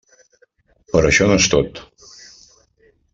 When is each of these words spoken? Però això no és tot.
Però 0.95 1.11
això 1.11 1.27
no 1.31 1.37
és 1.43 1.47
tot. 1.57 1.83